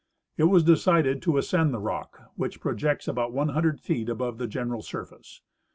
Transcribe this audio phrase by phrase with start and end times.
[0.35, 4.81] It was decided to ascend the rock, which projects about 100 feet above the general,
[4.81, 5.41] surface.